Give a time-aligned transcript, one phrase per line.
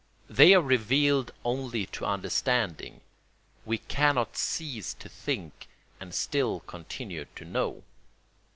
[0.31, 3.01] They are revealed only to understanding.
[3.65, 5.67] We cannot cease to think
[5.99, 7.83] and still continue to know.